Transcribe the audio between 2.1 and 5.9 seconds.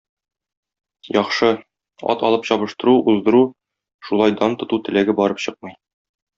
ат алып чабыштыру, уздыру, шулай дан тоту теләге барып чыкмый.